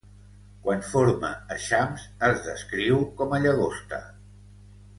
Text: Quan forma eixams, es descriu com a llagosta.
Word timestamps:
Quan 0.61 0.79
forma 0.93 1.29
eixams, 1.57 2.07
es 2.29 2.41
descriu 2.49 3.05
com 3.21 3.37
a 3.37 3.41
llagosta. 3.45 4.01